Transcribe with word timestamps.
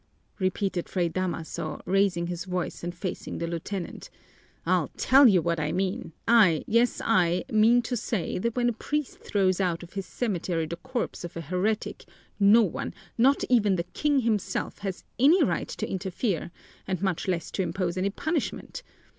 repeated 0.39 0.89
Fray 0.89 1.07
Damaso, 1.07 1.79
raising 1.85 2.25
his 2.25 2.45
voice 2.45 2.83
and 2.83 2.95
facing 2.95 3.37
the 3.37 3.45
lieutenant. 3.45 4.09
"I'll 4.65 4.87
tell 4.97 5.27
you 5.27 5.43
what 5.43 5.59
I 5.59 5.71
mean. 5.71 6.11
I, 6.27 6.63
yes 6.65 7.03
I, 7.05 7.43
mean 7.51 7.83
to 7.83 7.95
say 7.95 8.39
that 8.39 8.55
when 8.55 8.67
a 8.67 8.73
priest 8.73 9.19
throws 9.19 9.61
out 9.61 9.83
of 9.83 9.93
his 9.93 10.07
cemetery 10.07 10.65
the 10.65 10.77
corpse 10.77 11.23
of 11.23 11.37
a 11.37 11.41
heretic, 11.41 12.05
no 12.39 12.63
one, 12.63 12.95
not 13.15 13.43
even 13.47 13.75
the 13.75 13.83
King 13.83 14.21
himself, 14.21 14.79
has 14.79 15.03
any 15.19 15.43
right 15.43 15.67
to 15.69 15.87
interfere 15.87 16.49
and 16.87 16.99
much 17.03 17.27
less 17.27 17.51
to 17.51 17.61
impose 17.61 17.95
any 17.95 18.09
punishment! 18.09 18.81